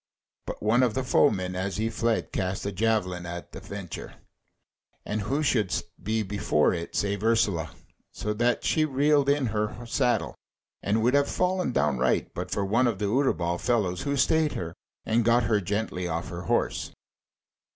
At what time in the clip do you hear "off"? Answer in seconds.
16.07-16.29